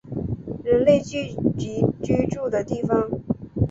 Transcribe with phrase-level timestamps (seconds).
[0.63, 3.07] 人类聚集居住的地方